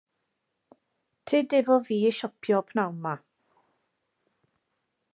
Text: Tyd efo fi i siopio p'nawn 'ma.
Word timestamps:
Tyd 1.31 1.55
efo 1.59 1.77
fi 1.89 1.99
i 2.09 2.15
siopio 2.21 2.65
p'nawn 2.71 2.97
'ma. 3.05 3.13